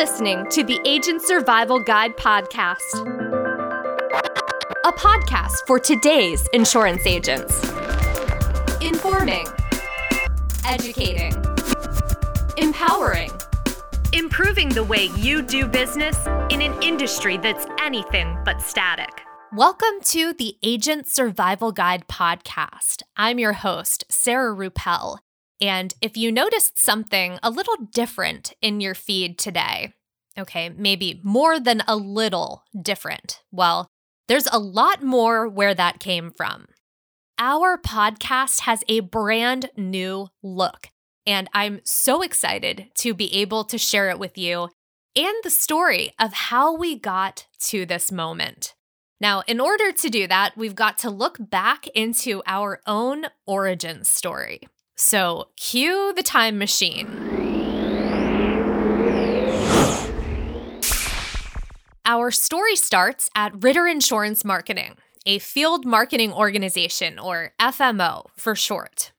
listening 0.00 0.46
to 0.48 0.64
the 0.64 0.80
Agent 0.86 1.20
Survival 1.20 1.78
Guide 1.78 2.16
podcast, 2.16 2.80
a 4.86 4.92
podcast 4.92 5.56
for 5.66 5.78
today's 5.78 6.48
insurance 6.54 7.06
agents. 7.06 7.62
Informing, 8.80 9.44
educating, 10.66 11.34
empowering, 12.56 13.30
improving 14.14 14.70
the 14.70 14.82
way 14.82 15.10
you 15.18 15.42
do 15.42 15.66
business 15.66 16.16
in 16.48 16.62
an 16.62 16.82
industry 16.82 17.36
that's 17.36 17.66
anything 17.78 18.38
but 18.42 18.62
static. 18.62 19.20
Welcome 19.52 20.00
to 20.04 20.32
the 20.32 20.56
Agent 20.62 21.08
Survival 21.08 21.72
Guide 21.72 22.08
podcast. 22.08 23.02
I'm 23.18 23.38
your 23.38 23.52
host, 23.52 24.04
Sarah 24.08 24.56
Rueppel. 24.56 25.18
And 25.60 25.94
if 26.00 26.16
you 26.16 26.32
noticed 26.32 26.78
something 26.78 27.38
a 27.42 27.50
little 27.50 27.76
different 27.92 28.54
in 28.62 28.80
your 28.80 28.94
feed 28.94 29.38
today, 29.38 29.92
okay, 30.38 30.70
maybe 30.70 31.20
more 31.22 31.60
than 31.60 31.82
a 31.86 31.96
little 31.96 32.64
different, 32.80 33.42
well, 33.52 33.86
there's 34.28 34.48
a 34.50 34.58
lot 34.58 35.02
more 35.02 35.48
where 35.48 35.74
that 35.74 36.00
came 36.00 36.30
from. 36.30 36.66
Our 37.38 37.76
podcast 37.76 38.60
has 38.60 38.84
a 38.88 39.00
brand 39.00 39.70
new 39.76 40.28
look, 40.42 40.88
and 41.26 41.48
I'm 41.52 41.80
so 41.84 42.22
excited 42.22 42.88
to 42.96 43.12
be 43.12 43.34
able 43.34 43.64
to 43.64 43.78
share 43.78 44.08
it 44.10 44.18
with 44.18 44.38
you 44.38 44.68
and 45.16 45.34
the 45.42 45.50
story 45.50 46.12
of 46.18 46.32
how 46.32 46.74
we 46.74 46.98
got 46.98 47.46
to 47.64 47.84
this 47.84 48.12
moment. 48.12 48.74
Now, 49.20 49.42
in 49.46 49.60
order 49.60 49.92
to 49.92 50.08
do 50.08 50.26
that, 50.28 50.56
we've 50.56 50.74
got 50.74 50.96
to 50.98 51.10
look 51.10 51.36
back 51.38 51.86
into 51.88 52.42
our 52.46 52.80
own 52.86 53.26
origin 53.46 54.04
story. 54.04 54.60
So, 55.02 55.48
cue 55.56 56.12
the 56.14 56.22
time 56.22 56.58
machine. 56.58 57.08
Our 62.04 62.30
story 62.30 62.76
starts 62.76 63.30
at 63.34 63.64
Ritter 63.64 63.86
Insurance 63.86 64.44
Marketing, 64.44 64.96
a 65.24 65.38
field 65.38 65.86
marketing 65.86 66.34
organization, 66.34 67.18
or 67.18 67.54
FMO 67.58 68.26
for 68.36 68.54
short. 68.54 69.12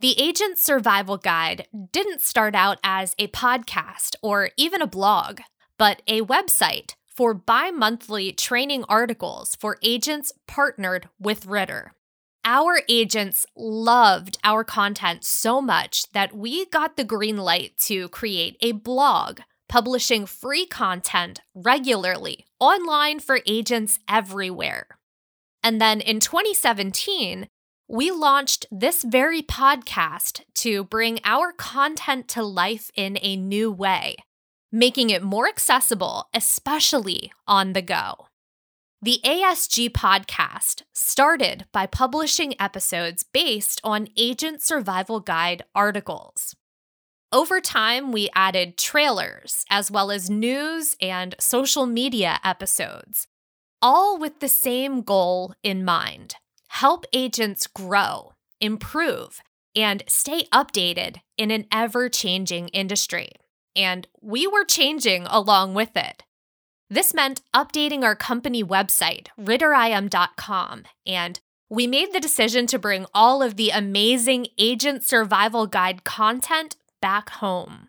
The 0.00 0.18
Agent 0.18 0.56
Survival 0.56 1.18
Guide 1.18 1.66
didn't 1.92 2.22
start 2.22 2.54
out 2.54 2.78
as 2.82 3.14
a 3.18 3.28
podcast 3.28 4.14
or 4.22 4.48
even 4.56 4.80
a 4.80 4.86
blog, 4.86 5.40
but 5.76 6.00
a 6.06 6.22
website 6.22 6.94
for 7.06 7.34
bi 7.34 7.70
monthly 7.70 8.32
training 8.32 8.84
articles 8.88 9.56
for 9.60 9.76
agents 9.82 10.32
partnered 10.46 11.10
with 11.20 11.44
Ritter. 11.44 11.92
Our 12.44 12.80
agents 12.88 13.46
loved 13.56 14.36
our 14.42 14.64
content 14.64 15.24
so 15.24 15.60
much 15.60 16.10
that 16.10 16.34
we 16.34 16.66
got 16.66 16.96
the 16.96 17.04
green 17.04 17.36
light 17.36 17.78
to 17.82 18.08
create 18.08 18.56
a 18.60 18.72
blog 18.72 19.40
publishing 19.68 20.26
free 20.26 20.66
content 20.66 21.40
regularly 21.54 22.44
online 22.58 23.20
for 23.20 23.40
agents 23.46 24.00
everywhere. 24.08 24.88
And 25.62 25.80
then 25.80 26.00
in 26.00 26.18
2017, 26.18 27.46
we 27.86 28.10
launched 28.10 28.66
this 28.72 29.04
very 29.04 29.42
podcast 29.42 30.40
to 30.54 30.82
bring 30.82 31.20
our 31.24 31.52
content 31.52 32.26
to 32.28 32.42
life 32.42 32.90
in 32.96 33.18
a 33.22 33.36
new 33.36 33.70
way, 33.70 34.16
making 34.72 35.10
it 35.10 35.22
more 35.22 35.46
accessible, 35.46 36.26
especially 36.34 37.32
on 37.46 37.72
the 37.72 37.82
go. 37.82 38.26
The 39.04 39.18
ASG 39.24 39.90
podcast 39.90 40.82
started 40.92 41.64
by 41.72 41.86
publishing 41.86 42.54
episodes 42.60 43.24
based 43.24 43.80
on 43.82 44.06
Agent 44.16 44.62
Survival 44.62 45.18
Guide 45.18 45.64
articles. 45.74 46.54
Over 47.32 47.60
time, 47.60 48.12
we 48.12 48.30
added 48.32 48.78
trailers 48.78 49.64
as 49.68 49.90
well 49.90 50.12
as 50.12 50.30
news 50.30 50.94
and 51.00 51.34
social 51.40 51.84
media 51.84 52.38
episodes, 52.44 53.26
all 53.80 54.20
with 54.20 54.38
the 54.38 54.48
same 54.48 55.02
goal 55.02 55.52
in 55.64 55.84
mind 55.84 56.36
help 56.68 57.04
agents 57.12 57.66
grow, 57.66 58.34
improve, 58.60 59.42
and 59.74 60.04
stay 60.06 60.44
updated 60.52 61.16
in 61.36 61.50
an 61.50 61.66
ever 61.72 62.08
changing 62.08 62.68
industry. 62.68 63.30
And 63.74 64.06
we 64.20 64.46
were 64.46 64.64
changing 64.64 65.26
along 65.26 65.74
with 65.74 65.96
it. 65.96 66.22
This 66.92 67.14
meant 67.14 67.40
updating 67.56 68.02
our 68.02 68.14
company 68.14 68.62
website, 68.62 69.28
ritterim.com, 69.40 70.82
and 71.06 71.40
we 71.70 71.86
made 71.86 72.12
the 72.12 72.20
decision 72.20 72.66
to 72.66 72.78
bring 72.78 73.06
all 73.14 73.42
of 73.42 73.56
the 73.56 73.70
amazing 73.70 74.48
Agent 74.58 75.02
Survival 75.02 75.66
Guide 75.66 76.04
content 76.04 76.76
back 77.00 77.30
home. 77.30 77.88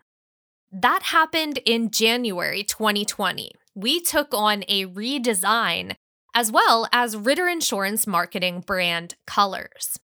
That 0.72 1.02
happened 1.02 1.58
in 1.66 1.90
January 1.90 2.64
2020. 2.64 3.50
We 3.74 4.00
took 4.00 4.32
on 4.32 4.64
a 4.68 4.86
redesign 4.86 5.96
as 6.34 6.50
well 6.50 6.88
as 6.90 7.14
Ritter 7.14 7.46
Insurance 7.46 8.06
marketing 8.06 8.60
brand 8.66 9.16
colors. 9.26 9.98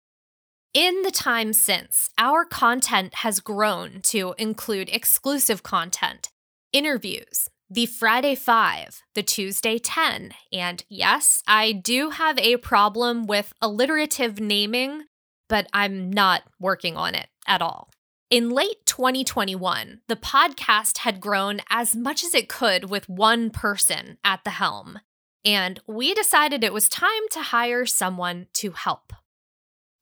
In 0.74 1.04
the 1.04 1.12
time 1.12 1.54
since, 1.54 2.10
our 2.18 2.44
content 2.44 3.16
has 3.24 3.40
grown 3.40 4.02
to 4.08 4.36
include 4.38 4.90
exclusive 4.90 5.64
content, 5.64 6.32
interviews, 6.74 7.50
the 7.72 7.86
Friday 7.86 8.34
5, 8.34 9.04
the 9.14 9.22
Tuesday 9.22 9.78
10. 9.78 10.32
And 10.52 10.84
yes, 10.90 11.44
I 11.48 11.72
do 11.72 12.10
have 12.10 12.40
a 12.40 12.58
problem 12.58 13.28
with 13.28 13.54
alliterative 13.62 14.40
naming, 14.40 15.04
but 15.48 15.68
I'm 15.72 16.10
not 16.10 16.44
working 16.60 16.98
on 16.98 17.14
it 17.14 17.28
at 17.46 17.62
all. 17.62 17.92
In 18.32 18.50
late 18.50 18.86
2021, 18.86 20.02
the 20.08 20.16
podcast 20.16 21.00
had 21.00 21.22
grown 21.22 21.62
as 21.70 21.96
much 21.96 22.24
as 22.24 22.34
it 22.34 22.50
could 22.50 22.90
with 22.90 23.10
one 23.10 23.50
person 23.52 24.18
at 24.24 24.44
the 24.44 24.52
helm, 24.52 25.00
and 25.46 25.80
we 25.88 26.14
decided 26.14 26.64
it 26.64 26.74
was 26.74 26.90
time 26.90 27.28
to 27.32 27.42
hire 27.42 27.86
someone 27.86 28.48
to 28.54 28.72
help. 28.72 29.14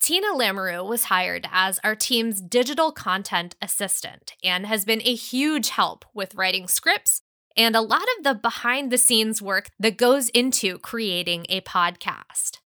Tina 0.01 0.33
Lamoreux 0.33 0.83
was 0.83 1.05
hired 1.05 1.47
as 1.51 1.79
our 1.83 1.95
team's 1.95 2.39
digital 2.39 2.91
content 2.91 3.55
assistant 3.61 4.33
and 4.43 4.65
has 4.65 4.85
been 4.85 5.01
a 5.01 5.15
huge 5.15 5.69
help 5.69 6.05
with 6.13 6.35
writing 6.35 6.67
scripts 6.67 7.21
and 7.57 7.75
a 7.75 7.81
lot 7.81 8.07
of 8.17 8.23
the 8.23 8.35
behind 8.35 8.91
the 8.91 8.97
scenes 8.97 9.41
work 9.41 9.69
that 9.79 9.97
goes 9.97 10.29
into 10.29 10.77
creating 10.77 11.45
a 11.49 11.61
podcast. 11.61 12.59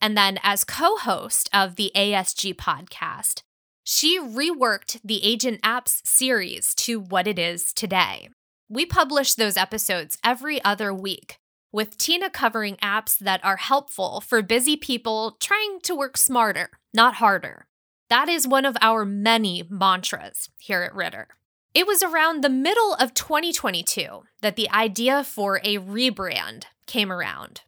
And 0.00 0.16
then, 0.16 0.38
as 0.42 0.62
co 0.64 0.96
host 0.96 1.50
of 1.52 1.76
the 1.76 1.90
ASG 1.96 2.54
podcast, 2.54 3.42
she 3.82 4.20
reworked 4.20 5.00
the 5.04 5.24
Agent 5.24 5.60
Apps 5.62 6.06
series 6.06 6.74
to 6.76 7.00
what 7.00 7.26
it 7.26 7.38
is 7.38 7.72
today. 7.72 8.28
We 8.68 8.86
publish 8.86 9.34
those 9.34 9.56
episodes 9.56 10.18
every 10.24 10.62
other 10.64 10.92
week, 10.92 11.38
with 11.72 11.98
Tina 11.98 12.30
covering 12.30 12.76
apps 12.76 13.18
that 13.18 13.44
are 13.44 13.56
helpful 13.56 14.20
for 14.20 14.42
busy 14.42 14.76
people 14.76 15.36
trying 15.40 15.80
to 15.82 15.94
work 15.94 16.16
smarter, 16.16 16.70
not 16.92 17.14
harder. 17.14 17.66
That 18.08 18.28
is 18.28 18.46
one 18.46 18.64
of 18.64 18.76
our 18.80 19.04
many 19.04 19.64
mantras 19.68 20.48
here 20.58 20.82
at 20.82 20.94
Ritter. 20.94 21.28
It 21.76 21.86
was 21.86 22.02
around 22.02 22.42
the 22.42 22.48
middle 22.48 22.94
of 22.94 23.12
2022 23.12 24.22
that 24.40 24.56
the 24.56 24.70
idea 24.70 25.22
for 25.22 25.60
a 25.62 25.76
rebrand 25.76 26.62
came 26.86 27.12
around. 27.12 27.60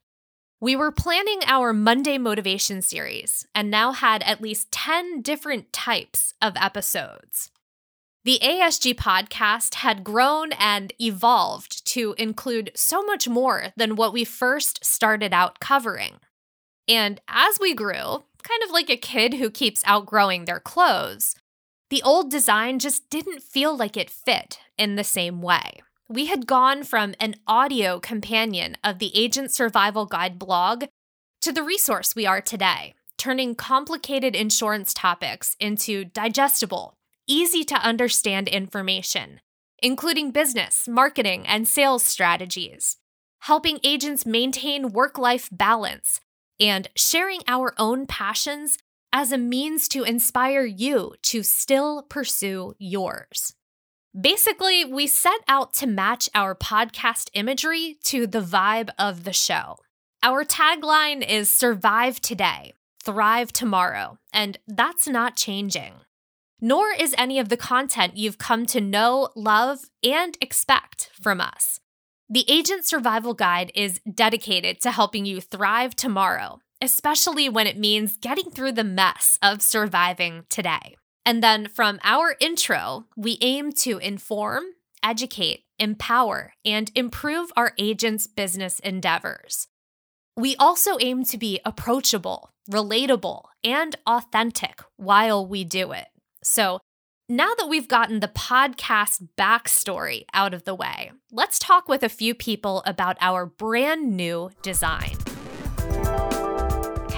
We 0.62 0.74
were 0.74 0.90
planning 0.90 1.40
our 1.44 1.74
Monday 1.74 2.16
Motivation 2.16 2.80
series 2.80 3.46
and 3.54 3.70
now 3.70 3.92
had 3.92 4.22
at 4.22 4.40
least 4.40 4.72
10 4.72 5.20
different 5.20 5.74
types 5.74 6.32
of 6.40 6.54
episodes. 6.56 7.50
The 8.24 8.38
ASG 8.42 8.94
podcast 8.94 9.74
had 9.74 10.04
grown 10.04 10.52
and 10.52 10.94
evolved 10.98 11.84
to 11.88 12.14
include 12.16 12.70
so 12.74 13.02
much 13.02 13.28
more 13.28 13.74
than 13.76 13.94
what 13.94 14.14
we 14.14 14.24
first 14.24 14.82
started 14.86 15.34
out 15.34 15.60
covering. 15.60 16.14
And 16.88 17.20
as 17.28 17.58
we 17.60 17.74
grew, 17.74 18.24
kind 18.42 18.62
of 18.64 18.70
like 18.70 18.88
a 18.88 18.96
kid 18.96 19.34
who 19.34 19.50
keeps 19.50 19.82
outgrowing 19.84 20.46
their 20.46 20.60
clothes, 20.60 21.34
the 21.90 22.02
old 22.02 22.30
design 22.30 22.78
just 22.78 23.08
didn't 23.08 23.42
feel 23.42 23.76
like 23.76 23.96
it 23.96 24.10
fit 24.10 24.58
in 24.76 24.96
the 24.96 25.04
same 25.04 25.40
way. 25.40 25.80
We 26.08 26.26
had 26.26 26.46
gone 26.46 26.84
from 26.84 27.14
an 27.20 27.36
audio 27.46 27.98
companion 27.98 28.76
of 28.84 28.98
the 28.98 29.10
Agent 29.18 29.50
Survival 29.52 30.06
Guide 30.06 30.38
blog 30.38 30.84
to 31.40 31.52
the 31.52 31.62
resource 31.62 32.14
we 32.14 32.26
are 32.26 32.40
today, 32.40 32.94
turning 33.16 33.54
complicated 33.54 34.34
insurance 34.34 34.92
topics 34.92 35.56
into 35.60 36.04
digestible, 36.04 36.94
easy 37.26 37.64
to 37.64 37.74
understand 37.76 38.48
information, 38.48 39.40
including 39.82 40.30
business, 40.30 40.88
marketing, 40.88 41.46
and 41.46 41.68
sales 41.68 42.04
strategies, 42.04 42.96
helping 43.40 43.78
agents 43.82 44.26
maintain 44.26 44.92
work 44.92 45.18
life 45.18 45.48
balance, 45.52 46.20
and 46.60 46.88
sharing 46.96 47.40
our 47.46 47.74
own 47.78 48.06
passions 48.06 48.78
as 49.12 49.32
a 49.32 49.38
means 49.38 49.88
to 49.88 50.02
inspire 50.04 50.64
you 50.64 51.14
to 51.22 51.42
still 51.42 52.02
pursue 52.02 52.74
yours. 52.78 53.54
Basically, 54.18 54.84
we 54.84 55.06
set 55.06 55.40
out 55.48 55.72
to 55.74 55.86
match 55.86 56.28
our 56.34 56.54
podcast 56.54 57.30
imagery 57.34 57.96
to 58.04 58.26
the 58.26 58.40
vibe 58.40 58.90
of 58.98 59.24
the 59.24 59.32
show. 59.32 59.76
Our 60.22 60.44
tagline 60.44 61.26
is 61.26 61.50
Survive 61.50 62.20
Today, 62.20 62.74
Thrive 63.02 63.52
Tomorrow, 63.52 64.18
and 64.32 64.58
that's 64.66 65.06
not 65.06 65.36
changing. 65.36 65.94
nor 66.60 66.90
is 66.90 67.14
any 67.16 67.38
of 67.38 67.48
the 67.48 67.56
content 67.56 68.16
you've 68.16 68.38
come 68.38 68.66
to 68.66 68.80
know, 68.80 69.28
love, 69.36 69.90
and 70.02 70.36
expect 70.40 71.10
from 71.20 71.40
us. 71.40 71.80
The 72.28 72.44
Agent 72.48 72.84
Survival 72.84 73.32
Guide 73.34 73.72
is 73.74 74.00
dedicated 74.12 74.80
to 74.82 74.90
helping 74.90 75.24
you 75.24 75.40
thrive 75.40 75.94
tomorrow, 75.94 76.60
especially 76.80 77.48
when 77.48 77.66
it 77.66 77.78
means 77.78 78.16
getting 78.16 78.50
through 78.50 78.72
the 78.72 78.84
mess 78.84 79.38
of 79.42 79.62
surviving 79.62 80.44
today. 80.48 80.96
And 81.24 81.42
then 81.42 81.68
from 81.68 81.98
our 82.02 82.36
intro, 82.40 83.04
we 83.16 83.38
aim 83.40 83.72
to 83.84 83.98
inform, 83.98 84.64
educate, 85.02 85.64
empower, 85.78 86.54
and 86.64 86.90
improve 86.94 87.52
our 87.56 87.72
agents' 87.78 88.26
business 88.26 88.78
endeavors. 88.80 89.68
We 90.36 90.56
also 90.56 90.96
aim 91.00 91.24
to 91.24 91.36
be 91.36 91.60
approachable, 91.64 92.50
relatable, 92.70 93.42
and 93.64 93.96
authentic 94.06 94.80
while 94.96 95.46
we 95.46 95.64
do 95.64 95.92
it. 95.92 96.06
So, 96.42 96.80
now 97.28 97.52
that 97.58 97.68
we've 97.68 97.88
gotten 97.88 98.20
the 98.20 98.28
podcast 98.28 99.28
backstory 99.36 100.24
out 100.32 100.54
of 100.54 100.64
the 100.64 100.74
way, 100.74 101.12
let's 101.30 101.58
talk 101.58 101.86
with 101.86 102.02
a 102.02 102.08
few 102.08 102.34
people 102.34 102.82
about 102.86 103.18
our 103.20 103.44
brand 103.44 104.16
new 104.16 104.50
design. 104.62 105.16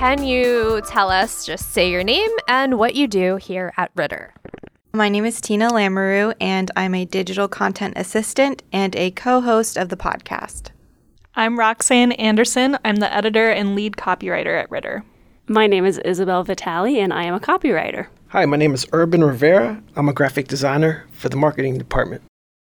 Can 0.00 0.25
you 0.25 0.81
tell 0.87 1.11
us, 1.11 1.44
just 1.44 1.73
say 1.73 1.91
your 1.91 2.02
name 2.02 2.31
and 2.49 2.79
what 2.79 2.94
you 2.94 3.06
do 3.06 3.37
here 3.37 3.70
at 3.76 3.91
Ritter? 3.94 4.32
My 4.94 5.11
name 5.11 5.26
is 5.26 5.43
Tina 5.43 5.69
Lamoreux, 5.70 6.32
and 6.41 6.70
I'm 6.75 6.94
a 6.94 7.05
digital 7.05 7.49
content 7.49 7.99
assistant 7.99 8.62
and 8.73 8.97
a 8.97 9.11
co 9.11 9.43
host 9.43 9.76
of 9.76 9.91
the 9.91 9.99
podcast. 9.99 10.70
I'm 11.35 11.58
Roxanne 11.58 12.12
Anderson. 12.12 12.79
I'm 12.82 12.97
the 12.97 13.14
editor 13.14 13.50
and 13.50 13.75
lead 13.75 13.99
copywriter 13.99 14.58
at 14.58 14.70
Ritter. 14.70 15.05
My 15.49 15.67
name 15.67 15.85
is 15.85 15.99
Isabel 15.99 16.44
Vitale, 16.44 16.99
and 16.99 17.12
I 17.12 17.25
am 17.25 17.35
a 17.35 17.38
copywriter. 17.38 18.06
Hi, 18.29 18.46
my 18.46 18.56
name 18.56 18.73
is 18.73 18.87
Urban 18.94 19.23
Rivera. 19.23 19.82
I'm 19.96 20.08
a 20.08 20.14
graphic 20.14 20.49
designer 20.49 21.05
for 21.12 21.29
the 21.29 21.37
marketing 21.37 21.76
department. 21.76 22.23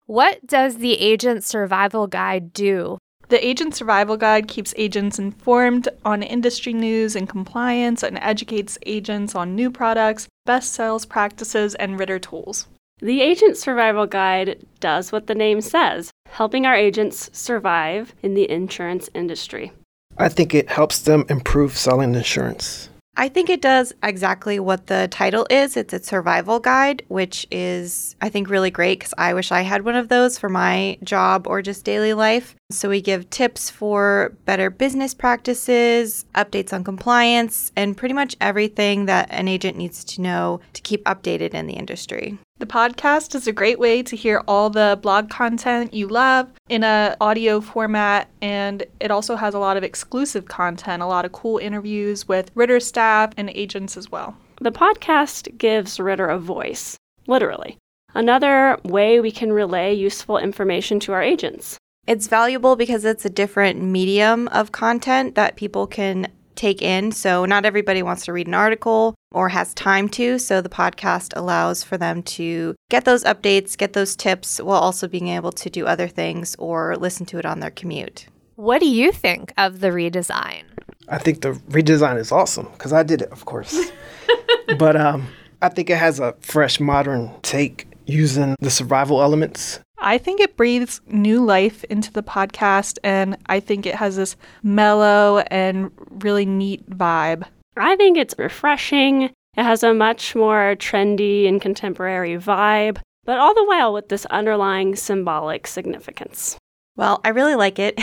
What 0.05 0.47
does 0.47 0.77
the 0.77 0.93
Agent 0.93 1.43
Survival 1.43 2.07
Guide 2.07 2.53
do? 2.53 2.99
The 3.29 3.45
Agent 3.45 3.75
Survival 3.75 4.15
Guide 4.15 4.47
keeps 4.47 4.73
agents 4.77 5.19
informed 5.19 5.89
on 6.05 6.23
industry 6.23 6.71
news 6.71 7.13
and 7.13 7.27
compliance 7.27 8.01
and 8.01 8.17
educates 8.21 8.77
agents 8.85 9.35
on 9.35 9.53
new 9.53 9.69
products, 9.69 10.29
best 10.45 10.71
sales 10.71 11.05
practices, 11.05 11.75
and 11.75 11.99
Ritter 11.99 12.19
tools. 12.19 12.67
The 12.99 13.21
Agent 13.21 13.57
Survival 13.57 14.07
Guide 14.07 14.65
does 14.79 15.11
what 15.11 15.27
the 15.27 15.35
name 15.35 15.59
says, 15.59 16.09
helping 16.29 16.65
our 16.65 16.75
agents 16.75 17.29
survive 17.33 18.15
in 18.23 18.33
the 18.33 18.49
insurance 18.49 19.09
industry. 19.13 19.73
I 20.17 20.29
think 20.29 20.55
it 20.55 20.69
helps 20.69 20.99
them 20.99 21.25
improve 21.29 21.77
selling 21.77 22.15
insurance. 22.15 22.87
I 23.19 23.29
think 23.29 23.49
it 23.49 23.61
does 23.63 23.93
exactly 24.03 24.59
what 24.59 24.85
the 24.85 25.07
title 25.09 25.47
is. 25.49 25.75
It's 25.75 25.91
a 25.91 26.03
survival 26.03 26.59
guide, 26.59 27.03
which 27.07 27.47
is, 27.49 28.15
I 28.21 28.29
think, 28.29 28.47
really 28.47 28.69
great 28.69 28.99
because 28.99 29.15
I 29.17 29.33
wish 29.33 29.51
I 29.51 29.61
had 29.61 29.83
one 29.83 29.95
of 29.95 30.09
those 30.09 30.37
for 30.37 30.49
my 30.49 30.99
job 31.03 31.47
or 31.47 31.63
just 31.63 31.83
daily 31.83 32.13
life. 32.13 32.55
So 32.69 32.89
we 32.89 33.01
give 33.01 33.27
tips 33.31 33.71
for 33.71 34.37
better 34.45 34.69
business 34.69 35.15
practices, 35.15 36.25
updates 36.35 36.71
on 36.71 36.83
compliance, 36.83 37.71
and 37.75 37.97
pretty 37.97 38.13
much 38.13 38.35
everything 38.39 39.07
that 39.07 39.29
an 39.31 39.47
agent 39.47 39.77
needs 39.77 40.03
to 40.03 40.21
know 40.21 40.59
to 40.73 40.81
keep 40.83 41.03
updated 41.05 41.55
in 41.55 41.65
the 41.65 41.73
industry. 41.73 42.37
The 42.59 42.65
podcast 42.65 43.35
is 43.35 43.45
a 43.45 43.51
great 43.51 43.77
way 43.77 44.01
to 44.01 44.15
hear 44.15 44.41
all 44.47 44.71
the 44.71 44.97
blog 44.99 45.29
content 45.29 45.93
you 45.93 46.07
love 46.07 46.49
in 46.69 46.83
a 46.83 47.15
audio 47.21 47.61
format 47.61 48.29
and 48.41 48.83
it 48.99 49.11
also 49.11 49.35
has 49.35 49.53
a 49.53 49.59
lot 49.59 49.77
of 49.77 49.83
exclusive 49.83 50.45
content, 50.45 51.03
a 51.03 51.05
lot 51.05 51.23
of 51.23 51.33
cool 51.33 51.59
interviews 51.59 52.27
with 52.27 52.49
Ritter 52.55 52.79
staff 52.79 53.31
and 53.37 53.51
agents 53.51 53.95
as 53.95 54.11
well. 54.11 54.35
The 54.59 54.71
podcast 54.71 55.55
gives 55.59 55.99
Ritter 55.99 56.25
a 56.25 56.39
voice, 56.39 56.97
literally. 57.27 57.77
Another 58.15 58.79
way 58.83 59.19
we 59.19 59.29
can 59.29 59.53
relay 59.53 59.93
useful 59.93 60.39
information 60.39 60.99
to 61.01 61.13
our 61.13 61.21
agents. 61.21 61.77
It's 62.07 62.25
valuable 62.25 62.75
because 62.75 63.05
it's 63.05 63.25
a 63.25 63.29
different 63.29 63.83
medium 63.83 64.47
of 64.47 64.71
content 64.71 65.35
that 65.35 65.57
people 65.57 65.85
can 65.85 66.31
take 66.55 66.81
in. 66.81 67.11
So, 67.11 67.45
not 67.45 67.65
everybody 67.65 68.01
wants 68.01 68.25
to 68.25 68.33
read 68.33 68.47
an 68.47 68.55
article 68.55 69.13
or 69.31 69.49
has 69.49 69.73
time 69.73 70.09
to. 70.09 70.39
So, 70.39 70.61
the 70.61 70.69
podcast 70.69 71.33
allows 71.35 71.83
for 71.83 71.97
them 71.97 72.23
to 72.23 72.75
get 72.89 73.05
those 73.05 73.23
updates, 73.23 73.77
get 73.77 73.93
those 73.93 74.15
tips, 74.15 74.59
while 74.59 74.79
also 74.79 75.07
being 75.07 75.27
able 75.29 75.51
to 75.53 75.69
do 75.69 75.85
other 75.85 76.07
things 76.07 76.55
or 76.59 76.95
listen 76.95 77.25
to 77.27 77.39
it 77.39 77.45
on 77.45 77.59
their 77.59 77.71
commute. 77.71 78.27
What 78.55 78.79
do 78.79 78.87
you 78.87 79.11
think 79.11 79.53
of 79.57 79.81
the 79.81 79.89
redesign? 79.89 80.63
I 81.09 81.17
think 81.17 81.41
the 81.41 81.53
redesign 81.69 82.17
is 82.17 82.31
awesome 82.31 82.67
because 82.73 82.91
I 82.93 83.03
did 83.03 83.21
it, 83.21 83.31
of 83.31 83.45
course. 83.45 83.91
but 84.77 84.95
um, 84.95 85.27
I 85.61 85.69
think 85.69 85.89
it 85.89 85.97
has 85.97 86.19
a 86.19 86.33
fresh, 86.41 86.79
modern 86.79 87.31
take 87.41 87.87
using 88.05 88.55
the 88.59 88.71
survival 88.71 89.21
elements 89.21 89.79
I 89.99 90.17
think 90.17 90.39
it 90.39 90.55
breathes 90.55 91.01
new 91.07 91.43
life 91.43 91.83
into 91.85 92.11
the 92.11 92.21
podcast, 92.21 92.99
and 93.03 93.35
I 93.47 93.59
think 93.59 93.85
it 93.85 93.95
has 93.95 94.15
this 94.15 94.35
mellow 94.61 95.39
and 95.49 95.91
really 96.23 96.45
neat 96.45 96.87
vibe. 96.89 97.45
I 97.79 97.95
think 97.95 98.17
it's 98.17 98.35
refreshing. 98.37 99.23
It 99.23 99.63
has 99.63 99.83
a 99.83 99.93
much 99.93 100.35
more 100.35 100.75
trendy 100.77 101.47
and 101.47 101.61
contemporary 101.61 102.37
vibe, 102.37 102.99
but 103.25 103.39
all 103.39 103.53
the 103.53 103.65
while 103.65 103.93
with 103.93 104.09
this 104.09 104.25
underlying 104.27 104.95
symbolic 104.95 105.67
significance. 105.67 106.57
Well, 106.95 107.21
I 107.23 107.29
really 107.29 107.55
like 107.55 107.77
it. 107.77 107.99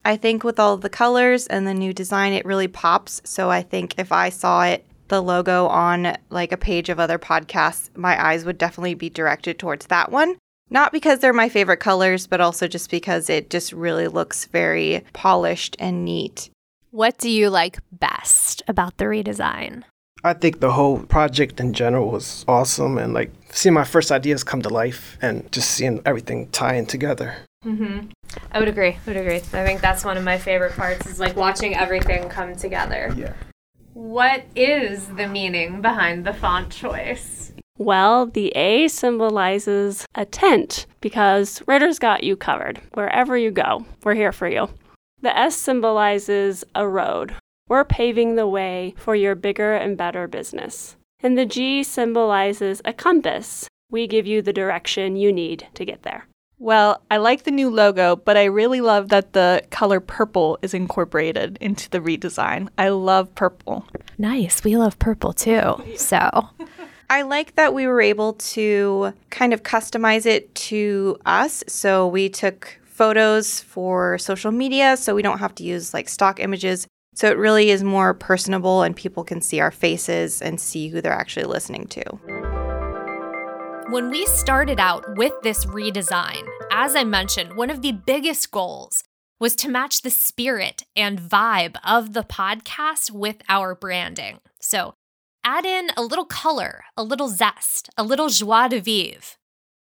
I 0.04 0.16
think 0.16 0.42
with 0.42 0.58
all 0.58 0.76
the 0.76 0.88
colors 0.88 1.46
and 1.46 1.66
the 1.66 1.74
new 1.74 1.92
design, 1.92 2.32
it 2.32 2.44
really 2.44 2.68
pops. 2.68 3.20
So 3.24 3.50
I 3.50 3.62
think 3.62 3.94
if 3.98 4.10
I 4.10 4.30
saw 4.30 4.64
it, 4.64 4.84
the 5.08 5.22
logo 5.22 5.66
on 5.66 6.16
like 6.30 6.52
a 6.52 6.56
page 6.56 6.88
of 6.88 6.98
other 6.98 7.18
podcasts, 7.18 7.96
my 7.96 8.20
eyes 8.20 8.44
would 8.44 8.58
definitely 8.58 8.94
be 8.94 9.10
directed 9.10 9.58
towards 9.58 9.86
that 9.86 10.10
one. 10.10 10.36
Not 10.70 10.90
because 10.90 11.18
they're 11.18 11.32
my 11.32 11.48
favorite 11.50 11.80
colors, 11.80 12.26
but 12.26 12.40
also 12.40 12.66
just 12.66 12.90
because 12.90 13.28
it 13.28 13.50
just 13.50 13.72
really 13.72 14.08
looks 14.08 14.46
very 14.46 15.04
polished 15.12 15.76
and 15.78 16.04
neat. 16.04 16.48
What 16.94 17.16
do 17.16 17.30
you 17.30 17.48
like 17.48 17.78
best 17.90 18.62
about 18.68 18.98
the 18.98 19.06
redesign? 19.06 19.84
I 20.24 20.34
think 20.34 20.60
the 20.60 20.72
whole 20.72 20.98
project 20.98 21.58
in 21.58 21.72
general 21.72 22.10
was 22.10 22.44
awesome 22.46 22.98
and 22.98 23.14
like 23.14 23.30
seeing 23.48 23.72
my 23.72 23.84
first 23.84 24.12
ideas 24.12 24.44
come 24.44 24.60
to 24.60 24.68
life 24.68 25.16
and 25.22 25.50
just 25.50 25.70
seeing 25.70 26.02
everything 26.04 26.50
tying 26.50 26.84
together. 26.84 27.34
Mm-hmm. 27.64 28.10
I 28.52 28.58
would 28.58 28.68
agree. 28.68 28.90
I 28.90 28.98
would 29.06 29.16
agree. 29.16 29.36
I 29.36 29.64
think 29.64 29.80
that's 29.80 30.04
one 30.04 30.18
of 30.18 30.24
my 30.24 30.36
favorite 30.36 30.74
parts 30.74 31.06
is 31.06 31.18
like 31.18 31.34
watching 31.34 31.74
everything 31.74 32.28
come 32.28 32.54
together. 32.56 33.10
Yeah. 33.16 33.32
What 33.94 34.44
is 34.54 35.06
the 35.06 35.28
meaning 35.28 35.80
behind 35.80 36.26
the 36.26 36.34
font 36.34 36.70
choice? 36.70 37.54
Well, 37.78 38.26
the 38.26 38.50
A 38.50 38.88
symbolizes 38.88 40.04
a 40.14 40.26
tent 40.26 40.84
because 41.00 41.62
Ritter's 41.66 41.98
got 41.98 42.22
you 42.22 42.36
covered. 42.36 42.82
Wherever 42.92 43.34
you 43.34 43.50
go, 43.50 43.86
we're 44.04 44.14
here 44.14 44.32
for 44.32 44.46
you. 44.46 44.68
The 45.22 45.36
S 45.38 45.56
symbolizes 45.56 46.64
a 46.74 46.86
road. 46.86 47.34
We're 47.68 47.84
paving 47.84 48.34
the 48.34 48.46
way 48.46 48.94
for 48.98 49.14
your 49.14 49.36
bigger 49.36 49.74
and 49.74 49.96
better 49.96 50.26
business. 50.26 50.96
And 51.20 51.38
the 51.38 51.46
G 51.46 51.84
symbolizes 51.84 52.82
a 52.84 52.92
compass. 52.92 53.68
We 53.88 54.08
give 54.08 54.26
you 54.26 54.42
the 54.42 54.52
direction 54.52 55.14
you 55.14 55.32
need 55.32 55.68
to 55.74 55.84
get 55.84 56.02
there. 56.02 56.26
Well, 56.58 57.02
I 57.08 57.18
like 57.18 57.44
the 57.44 57.52
new 57.52 57.70
logo, 57.70 58.16
but 58.16 58.36
I 58.36 58.44
really 58.44 58.80
love 58.80 59.10
that 59.10 59.32
the 59.32 59.62
color 59.70 60.00
purple 60.00 60.58
is 60.60 60.74
incorporated 60.74 61.56
into 61.60 61.88
the 61.90 62.00
redesign. 62.00 62.68
I 62.76 62.88
love 62.88 63.32
purple. 63.36 63.86
Nice. 64.18 64.64
We 64.64 64.76
love 64.76 64.98
purple 64.98 65.32
too. 65.32 65.82
So 65.96 66.48
I 67.08 67.22
like 67.22 67.54
that 67.54 67.74
we 67.74 67.86
were 67.86 68.00
able 68.00 68.32
to 68.32 69.12
kind 69.30 69.52
of 69.52 69.62
customize 69.62 70.26
it 70.26 70.52
to 70.56 71.16
us. 71.26 71.62
So 71.68 72.08
we 72.08 72.28
took 72.28 72.78
photos 72.92 73.60
for 73.60 74.18
social 74.18 74.52
media, 74.52 74.96
so 74.96 75.14
we 75.14 75.22
don't 75.22 75.38
have 75.38 75.54
to 75.56 75.64
use 75.64 75.92
like 75.92 76.08
stock 76.08 76.38
images. 76.38 76.86
So 77.14 77.28
it 77.28 77.36
really 77.36 77.70
is 77.70 77.82
more 77.82 78.14
personable 78.14 78.82
and 78.82 78.94
people 78.96 79.24
can 79.24 79.40
see 79.40 79.60
our 79.60 79.70
faces 79.70 80.40
and 80.40 80.60
see 80.60 80.88
who 80.88 81.00
they're 81.00 81.12
actually 81.12 81.46
listening 81.46 81.86
to. 81.88 82.04
When 83.90 84.08
we 84.08 84.24
started 84.26 84.80
out 84.80 85.16
with 85.16 85.32
this 85.42 85.66
redesign, 85.66 86.46
as 86.70 86.96
I 86.96 87.04
mentioned, 87.04 87.56
one 87.56 87.68
of 87.68 87.82
the 87.82 87.92
biggest 87.92 88.50
goals 88.50 89.04
was 89.38 89.54
to 89.56 89.68
match 89.68 90.02
the 90.02 90.10
spirit 90.10 90.84
and 90.96 91.18
vibe 91.18 91.76
of 91.84 92.12
the 92.14 92.22
podcast 92.22 93.10
with 93.10 93.42
our 93.48 93.74
branding. 93.74 94.38
So 94.60 94.94
Add 95.44 95.66
in 95.66 95.90
a 95.96 96.02
little 96.02 96.24
color, 96.24 96.84
a 96.96 97.02
little 97.02 97.28
zest, 97.28 97.90
a 97.96 98.04
little 98.04 98.28
joie 98.28 98.68
de 98.68 98.80
vivre. 98.80 99.36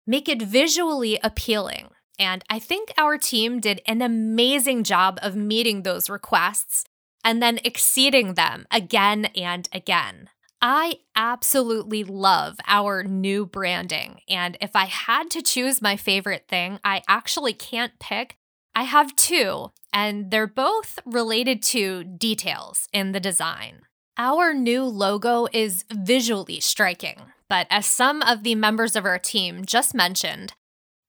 Make 0.07 0.29
it 0.29 0.41
visually 0.41 1.19
appealing. 1.25 1.89
And 2.19 2.45
I 2.51 2.59
think 2.59 2.93
our 2.99 3.17
team 3.17 3.61
did 3.61 3.81
an 3.87 4.03
amazing 4.03 4.85
job 4.85 5.19
of 5.23 5.37
meeting 5.37 5.83
those 5.83 6.11
requests 6.11 6.85
and 7.25 7.43
then 7.43 7.59
exceeding 7.65 8.35
them 8.35 8.67
again 8.71 9.27
and 9.37 9.69
again. 9.73 10.31
I 10.61 10.99
absolutely 11.15 12.03
love 12.03 12.57
our 12.67 13.05
new 13.05 13.47
branding. 13.47 14.23
And 14.29 14.57
if 14.61 14.75
I 14.75 14.87
had 14.87 15.31
to 15.31 15.43
choose 15.43 15.81
my 15.81 15.97
favorite 15.97 16.47
thing, 16.49 16.81
I 16.83 17.03
actually 17.07 17.53
can't 17.53 17.97
pick. 18.01 18.37
I 18.75 18.83
have 18.83 19.15
two, 19.15 19.71
and 19.93 20.31
they're 20.33 20.49
both 20.49 20.99
related 21.05 21.63
to 21.65 22.03
details 22.03 22.89
in 22.93 23.13
the 23.13 23.21
design. 23.21 23.83
Our 24.17 24.53
new 24.53 24.83
logo 24.83 25.47
is 25.53 25.85
visually 25.93 26.59
striking. 26.59 27.21
but 27.49 27.67
as 27.71 27.87
some 27.87 28.23
of 28.23 28.43
the 28.43 28.55
members 28.55 28.95
of 28.95 29.05
our 29.05 29.19
team 29.19 29.65
just 29.65 29.95
mentioned, 29.95 30.55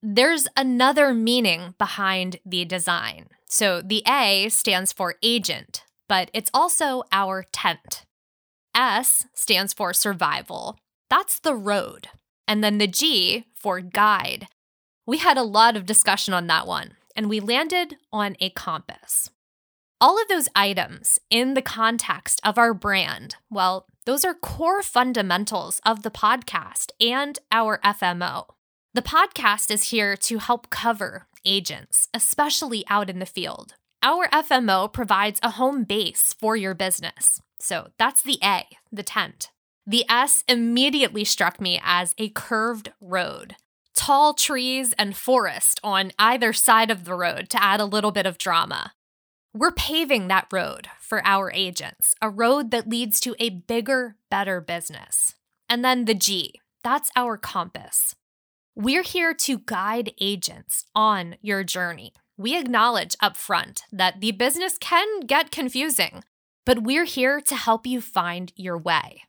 there's 0.02 0.48
another 0.56 1.14
meaning 1.14 1.76
behind 1.78 2.38
the 2.46 2.66
design. 2.66 3.28
So 3.50 3.82
the 3.82 4.04
A 4.08 4.50
stands 4.50 4.94
for 4.94 5.16
agent, 5.22 5.84
but 6.08 6.30
it's 6.34 6.52
also 6.54 7.04
our 7.12 7.44
tent. 7.52 8.06
S 8.76 9.26
stands 9.34 9.74
for 9.74 9.94
survival. 9.94 10.78
That's 11.10 11.40
the 11.40 11.56
road. 11.56 12.08
And 12.48 12.64
then 12.64 12.78
the 12.78 12.88
G 12.88 13.46
for 13.56 13.82
guide. 13.82 14.48
We 15.06 15.18
had 15.18 15.38
a 15.38 15.44
lot 15.44 15.76
of 15.76 15.86
discussion 15.86 16.34
on 16.34 16.48
that 16.48 16.68
one, 16.68 16.92
and 17.16 17.28
we 17.30 17.40
landed 17.40 17.98
on 18.14 18.38
a 18.40 18.52
compass. 18.52 19.30
All 20.00 20.22
of 20.22 20.28
those 20.30 20.48
items 20.56 21.20
in 21.30 21.56
the 21.56 21.62
context 21.62 22.40
of 22.44 22.58
our 22.58 22.74
brand, 22.74 23.36
well, 23.50 23.86
those 24.06 24.24
are 24.24 24.34
core 24.34 24.82
fundamentals 24.82 25.82
of 25.86 26.04
the 26.04 26.12
podcast 26.12 26.92
and 27.02 27.38
our 27.52 27.80
FMO. 27.84 28.46
The 29.00 29.04
podcast 29.10 29.72
is 29.72 29.92
here 29.92 30.18
to 30.18 30.40
help 30.40 30.70
cover 30.70 31.26
agents, 31.46 32.10
especially 32.14 32.84
out 32.90 33.10
in 33.10 33.20
the 33.20 33.26
field. 33.26 33.76
Our 34.04 34.28
FMO 34.28 34.92
provides 34.92 35.40
a 35.42 35.52
home 35.52 35.86
base 35.86 36.36
for 36.38 36.58
your 36.58 36.74
business. 36.74 37.42
So 37.62 37.92
that's 37.98 38.22
the 38.22 38.40
A, 38.44 38.66
the 38.92 39.04
tent. 39.04 39.52
The 39.88 40.04
S 40.10 40.44
immediately 40.50 41.24
struck 41.24 41.62
me 41.62 41.80
as 41.82 42.14
a 42.18 42.28
curved 42.28 42.92
road. 43.00 43.56
Tall 43.96 44.34
trees 44.34 44.94
and 44.98 45.16
forest 45.16 45.80
on 45.82 46.12
either 46.20 46.52
side 46.52 46.92
of 46.92 47.06
the 47.06 47.16
road 47.16 47.50
to 47.52 47.64
add 47.64 47.80
a 47.80 47.86
little 47.86 48.12
bit 48.12 48.26
of 48.26 48.38
drama. 48.38 48.92
We're 49.54 49.72
paving 49.72 50.28
that 50.28 50.50
road 50.52 50.90
for 51.00 51.26
our 51.26 51.54
agents, 51.54 52.16
a 52.22 52.30
road 52.30 52.72
that 52.72 52.90
leads 52.90 53.22
to 53.22 53.34
a 53.40 53.50
bigger, 53.50 54.18
better 54.30 54.60
business. 54.60 55.36
And 55.70 55.86
then 55.86 56.04
the 56.04 56.14
G, 56.14 56.60
that's 56.84 57.12
our 57.16 57.38
compass. 57.38 58.14
We're 58.82 59.04
here 59.04 59.34
to 59.34 59.60
guide 59.66 60.14
agents 60.22 60.86
on 60.96 61.36
your 61.42 61.66
journey. 61.66 62.14
We 62.38 62.58
acknowledge 62.58 63.18
upfront 63.18 63.82
that 63.92 64.22
the 64.22 64.32
business 64.32 64.78
can 64.78 65.20
get 65.28 65.52
confusing, 65.52 66.24
but 66.66 66.84
we're 66.84 67.04
here 67.04 67.42
to 67.42 67.56
help 67.58 67.86
you 67.86 68.00
find 68.00 68.54
your 68.56 68.78
way. 68.78 69.24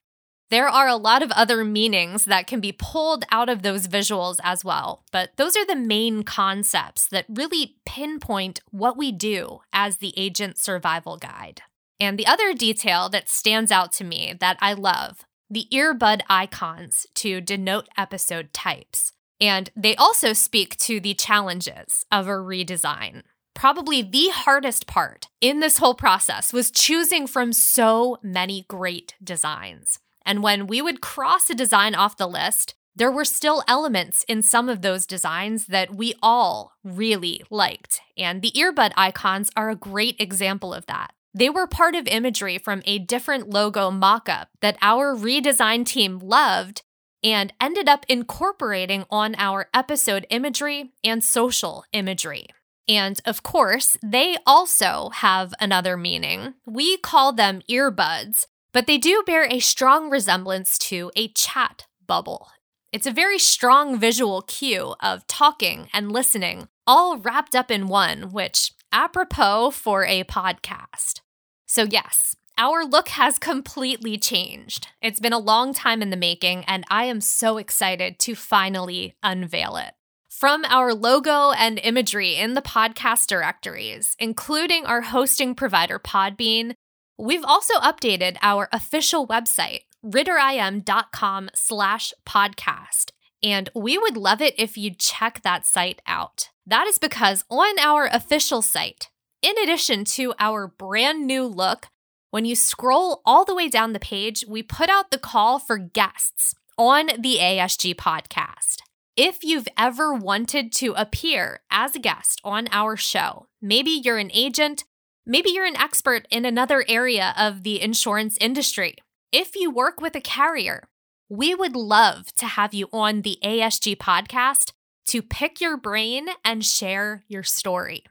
There 0.50 0.68
are 0.68 0.86
a 0.86 0.94
lot 0.94 1.24
of 1.24 1.32
other 1.32 1.64
meanings 1.64 2.26
that 2.26 2.46
can 2.46 2.60
be 2.60 2.70
pulled 2.70 3.24
out 3.32 3.48
of 3.48 3.62
those 3.62 3.88
visuals 3.88 4.36
as 4.44 4.64
well, 4.64 5.02
but 5.10 5.30
those 5.36 5.56
are 5.56 5.66
the 5.66 5.74
main 5.74 6.22
concepts 6.22 7.08
that 7.08 7.26
really 7.28 7.74
pinpoint 7.84 8.60
what 8.70 8.96
we 8.96 9.10
do 9.10 9.62
as 9.72 9.96
the 9.96 10.14
agent 10.16 10.58
survival 10.58 11.16
guide. 11.16 11.62
And 11.98 12.16
the 12.16 12.26
other 12.28 12.54
detail 12.54 13.08
that 13.08 13.28
stands 13.28 13.72
out 13.72 13.90
to 13.94 14.04
me 14.04 14.32
that 14.38 14.58
I 14.60 14.74
love 14.74 15.24
the 15.50 15.66
earbud 15.72 16.20
icons 16.30 17.04
to 17.14 17.40
denote 17.40 17.88
episode 17.98 18.52
types. 18.52 19.12
And 19.40 19.70
they 19.74 19.96
also 19.96 20.32
speak 20.32 20.76
to 20.78 21.00
the 21.00 21.14
challenges 21.14 22.04
of 22.12 22.28
a 22.28 22.32
redesign. 22.32 23.22
Probably 23.54 24.02
the 24.02 24.28
hardest 24.32 24.86
part 24.86 25.28
in 25.40 25.60
this 25.60 25.78
whole 25.78 25.94
process 25.94 26.52
was 26.52 26.70
choosing 26.70 27.26
from 27.26 27.52
so 27.52 28.18
many 28.22 28.64
great 28.68 29.14
designs. 29.22 29.98
And 30.24 30.42
when 30.42 30.66
we 30.66 30.82
would 30.82 31.00
cross 31.00 31.50
a 31.50 31.54
design 31.54 31.94
off 31.94 32.16
the 32.16 32.28
list, 32.28 32.74
there 32.94 33.10
were 33.10 33.24
still 33.24 33.62
elements 33.66 34.24
in 34.28 34.42
some 34.42 34.68
of 34.68 34.82
those 34.82 35.06
designs 35.06 35.66
that 35.66 35.94
we 35.94 36.14
all 36.22 36.72
really 36.84 37.42
liked. 37.50 38.00
And 38.16 38.42
the 38.42 38.52
earbud 38.52 38.92
icons 38.96 39.50
are 39.56 39.70
a 39.70 39.76
great 39.76 40.16
example 40.20 40.74
of 40.74 40.86
that. 40.86 41.12
They 41.32 41.48
were 41.48 41.66
part 41.66 41.94
of 41.94 42.08
imagery 42.08 42.58
from 42.58 42.82
a 42.84 42.98
different 42.98 43.48
logo 43.48 43.90
mockup 43.90 44.46
that 44.60 44.76
our 44.82 45.14
redesign 45.14 45.86
team 45.86 46.18
loved 46.18 46.82
and 47.22 47.52
ended 47.60 47.88
up 47.88 48.06
incorporating 48.08 49.04
on 49.10 49.34
our 49.36 49.68
episode 49.74 50.26
imagery 50.30 50.92
and 51.04 51.22
social 51.22 51.84
imagery. 51.92 52.46
And 52.88 53.20
of 53.24 53.42
course, 53.42 53.96
they 54.02 54.36
also 54.46 55.10
have 55.14 55.54
another 55.60 55.96
meaning. 55.96 56.54
We 56.66 56.96
call 56.96 57.32
them 57.32 57.62
earbuds, 57.70 58.46
but 58.72 58.86
they 58.86 58.98
do 58.98 59.22
bear 59.24 59.44
a 59.44 59.60
strong 59.60 60.10
resemblance 60.10 60.78
to 60.78 61.10
a 61.14 61.28
chat 61.28 61.86
bubble. 62.06 62.48
It's 62.92 63.06
a 63.06 63.12
very 63.12 63.38
strong 63.38 63.98
visual 63.98 64.42
cue 64.42 64.96
of 65.00 65.26
talking 65.28 65.88
and 65.92 66.10
listening, 66.10 66.66
all 66.86 67.18
wrapped 67.18 67.54
up 67.54 67.70
in 67.70 67.86
one, 67.86 68.32
which 68.32 68.72
apropos 68.90 69.70
for 69.70 70.04
a 70.04 70.24
podcast. 70.24 71.20
So, 71.66 71.84
yes, 71.84 72.34
our 72.58 72.84
look 72.84 73.08
has 73.10 73.38
completely 73.38 74.18
changed. 74.18 74.88
It's 75.00 75.20
been 75.20 75.32
a 75.32 75.38
long 75.38 75.72
time 75.72 76.02
in 76.02 76.10
the 76.10 76.16
making, 76.16 76.64
and 76.66 76.84
I 76.90 77.04
am 77.04 77.20
so 77.20 77.56
excited 77.58 78.18
to 78.20 78.34
finally 78.34 79.14
unveil 79.22 79.76
it. 79.76 79.94
From 80.28 80.64
our 80.66 80.94
logo 80.94 81.50
and 81.50 81.78
imagery 81.82 82.36
in 82.36 82.54
the 82.54 82.62
podcast 82.62 83.26
directories, 83.26 84.16
including 84.18 84.86
our 84.86 85.02
hosting 85.02 85.54
provider 85.54 85.98
Podbean, 85.98 86.74
we've 87.18 87.44
also 87.44 87.74
updated 87.74 88.36
our 88.40 88.68
official 88.72 89.26
website, 89.26 89.80
ritterim.com 90.04 91.50
slash 91.54 92.12
podcast. 92.26 93.10
And 93.42 93.70
we 93.74 93.98
would 93.98 94.16
love 94.16 94.40
it 94.40 94.54
if 94.58 94.76
you'd 94.76 94.98
check 94.98 95.42
that 95.42 95.66
site 95.66 96.00
out. 96.06 96.50
That 96.66 96.86
is 96.86 96.98
because 96.98 97.44
on 97.50 97.78
our 97.78 98.06
official 98.06 98.62
site, 98.62 99.08
in 99.42 99.58
addition 99.58 100.04
to 100.04 100.34
our 100.38 100.66
brand 100.68 101.26
new 101.26 101.46
look, 101.46 101.88
when 102.30 102.44
you 102.44 102.54
scroll 102.54 103.22
all 103.24 103.44
the 103.44 103.54
way 103.54 103.68
down 103.68 103.92
the 103.92 103.98
page, 104.00 104.44
we 104.46 104.62
put 104.62 104.88
out 104.88 105.10
the 105.10 105.18
call 105.18 105.58
for 105.58 105.78
guests 105.78 106.54
on 106.78 107.06
the 107.18 107.38
ASG 107.40 107.94
podcast. 107.96 108.78
If 109.16 109.42
you've 109.42 109.68
ever 109.76 110.14
wanted 110.14 110.72
to 110.74 110.94
appear 110.96 111.60
as 111.70 111.94
a 111.94 111.98
guest 111.98 112.40
on 112.44 112.68
our 112.70 112.96
show, 112.96 113.48
maybe 113.60 113.90
you're 113.90 114.18
an 114.18 114.30
agent, 114.32 114.84
maybe 115.26 115.50
you're 115.50 115.66
an 115.66 115.76
expert 115.76 116.26
in 116.30 116.44
another 116.44 116.84
area 116.88 117.34
of 117.36 117.64
the 117.64 117.82
insurance 117.82 118.38
industry. 118.40 118.94
If 119.32 119.56
you 119.56 119.70
work 119.70 120.00
with 120.00 120.14
a 120.14 120.20
carrier, 120.20 120.88
we 121.28 121.54
would 121.54 121.76
love 121.76 122.32
to 122.36 122.46
have 122.46 122.72
you 122.72 122.88
on 122.92 123.22
the 123.22 123.38
ASG 123.44 123.96
podcast 123.96 124.72
to 125.08 125.20
pick 125.22 125.60
your 125.60 125.76
brain 125.76 126.28
and 126.44 126.64
share 126.64 127.24
your 127.28 127.42
story. 127.42 128.04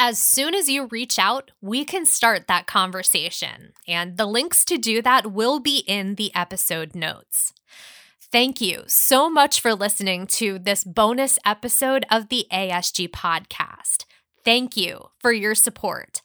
As 0.00 0.22
soon 0.22 0.54
as 0.54 0.68
you 0.68 0.86
reach 0.86 1.18
out, 1.18 1.50
we 1.60 1.84
can 1.84 2.06
start 2.06 2.46
that 2.46 2.68
conversation, 2.68 3.72
and 3.88 4.16
the 4.16 4.26
links 4.26 4.64
to 4.66 4.78
do 4.78 5.02
that 5.02 5.32
will 5.32 5.58
be 5.58 5.78
in 5.88 6.14
the 6.14 6.32
episode 6.36 6.94
notes. 6.94 7.52
Thank 8.30 8.60
you 8.60 8.84
so 8.86 9.28
much 9.28 9.60
for 9.60 9.74
listening 9.74 10.28
to 10.28 10.60
this 10.60 10.84
bonus 10.84 11.36
episode 11.44 12.06
of 12.12 12.28
the 12.28 12.46
ASG 12.52 13.08
podcast. 13.08 14.04
Thank 14.44 14.76
you 14.76 15.08
for 15.18 15.32
your 15.32 15.56
support. 15.56 16.22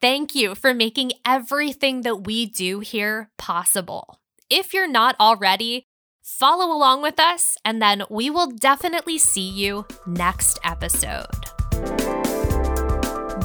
Thank 0.00 0.36
you 0.36 0.54
for 0.54 0.72
making 0.72 1.10
everything 1.26 2.02
that 2.02 2.26
we 2.26 2.46
do 2.46 2.78
here 2.78 3.30
possible. 3.38 4.20
If 4.48 4.72
you're 4.72 4.86
not 4.86 5.16
already, 5.18 5.82
follow 6.22 6.72
along 6.72 7.02
with 7.02 7.18
us, 7.18 7.56
and 7.64 7.82
then 7.82 8.04
we 8.08 8.30
will 8.30 8.52
definitely 8.52 9.18
see 9.18 9.48
you 9.48 9.84
next 10.06 10.60
episode. 10.62 11.55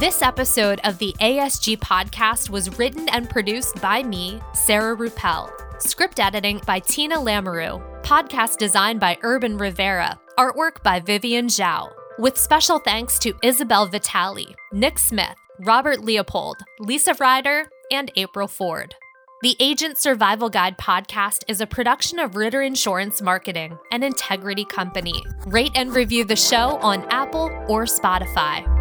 This 0.02 0.20
episode 0.20 0.80
of 0.82 0.98
the 0.98 1.14
ASG 1.20 1.78
podcast 1.78 2.50
was 2.50 2.76
written 2.76 3.08
and 3.10 3.30
produced 3.30 3.80
by 3.80 4.02
me, 4.02 4.42
Sarah 4.52 4.96
Rueppel. 4.96 5.48
Script 5.80 6.18
editing 6.18 6.60
by 6.66 6.80
Tina 6.80 7.20
Lamoreux. 7.20 7.80
Podcast 8.02 8.56
design 8.56 8.98
by 8.98 9.16
Urban 9.22 9.56
Rivera. 9.56 10.18
Artwork 10.36 10.82
by 10.82 10.98
Vivian 10.98 11.46
Zhao. 11.46 11.92
With 12.18 12.36
special 12.36 12.80
thanks 12.80 13.16
to 13.20 13.34
Isabel 13.44 13.86
Vitale, 13.86 14.56
Nick 14.72 14.98
Smith, 14.98 15.36
Robert 15.60 16.00
Leopold, 16.00 16.56
Lisa 16.80 17.14
Ryder, 17.20 17.70
and 17.92 18.10
April 18.16 18.48
Ford. 18.48 18.96
The 19.42 19.54
Agent 19.60 19.98
Survival 19.98 20.50
Guide 20.50 20.78
podcast 20.78 21.44
is 21.46 21.60
a 21.60 21.66
production 21.66 22.18
of 22.18 22.34
Ritter 22.34 22.62
Insurance 22.62 23.22
Marketing, 23.22 23.78
an 23.92 24.02
integrity 24.02 24.64
company. 24.64 25.22
Rate 25.46 25.72
and 25.76 25.94
review 25.94 26.24
the 26.24 26.34
show 26.34 26.78
on 26.78 27.08
Apple 27.08 27.52
or 27.68 27.84
Spotify. 27.84 28.71